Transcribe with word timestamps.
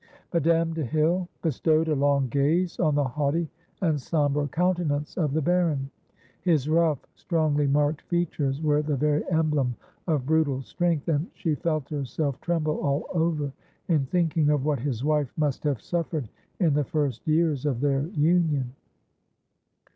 Madame 0.33 0.73
de 0.73 0.83
Hell 0.83 1.29
bestowed 1.43 1.87
a 1.87 1.93
long 1.93 2.27
gaze 2.27 2.79
on 2.79 2.95
the 2.95 3.03
haughty 3.03 3.47
and 3.81 4.01
sombre 4.01 4.47
countenance 4.47 5.15
of 5.15 5.31
the 5.31 5.41
baron. 5.43 5.91
His 6.41 6.67
rough, 6.67 7.05
strongly 7.13 7.67
marked 7.67 8.01
features 8.09 8.63
were 8.63 8.81
the 8.81 8.95
very 8.95 9.23
emblem 9.29 9.75
of 10.07 10.25
brutal 10.25 10.63
strength, 10.63 11.07
and 11.07 11.27
she 11.35 11.53
felt 11.53 11.87
herself 11.89 12.41
tremble 12.41 12.79
all 12.79 13.05
over 13.13 13.53
in 13.89 14.07
thinking 14.07 14.49
of 14.49 14.65
what 14.65 14.79
his 14.79 15.03
wife 15.03 15.31
must 15.37 15.63
have 15.65 15.79
suffered 15.79 16.27
in 16.59 16.73
the 16.73 16.83
first 16.83 17.27
years 17.27 17.67
of 17.67 17.79
their 17.79 18.01
union. 18.07 18.73